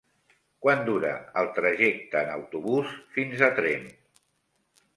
Quant 0.65 0.79
dura 0.87 1.11
el 1.41 1.49
trajecte 1.59 2.23
en 2.23 2.33
autobús 2.37 2.97
fins 3.19 3.47
a 3.49 3.53
Tremp? 3.61 3.87